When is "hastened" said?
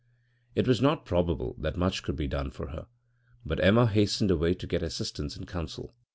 3.85-4.31